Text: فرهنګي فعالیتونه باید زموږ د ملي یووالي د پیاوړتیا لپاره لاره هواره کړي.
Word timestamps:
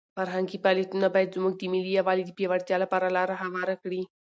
فرهنګي 0.17 0.57
فعالیتونه 0.63 1.07
باید 1.15 1.33
زموږ 1.35 1.53
د 1.57 1.61
ملي 1.73 1.91
یووالي 1.99 2.23
د 2.25 2.31
پیاوړتیا 2.37 2.77
لپاره 2.83 3.13
لاره 3.17 3.35
هواره 3.43 3.75
کړي. 3.83 4.01